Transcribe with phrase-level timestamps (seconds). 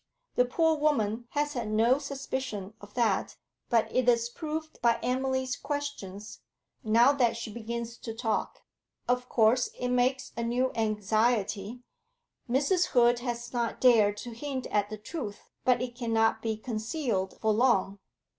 [0.33, 3.37] The poor woman has had no suspicion of that;
[3.69, 6.39] but it is proved by Emily's questions,
[6.83, 8.63] now that she begins to talk.
[9.07, 11.83] Of course it makes a new anxiety.
[12.49, 12.87] Mrs.
[12.87, 17.53] Hood has not dared to hint at the truth, but it cannot be concealed for
[17.53, 17.99] long.'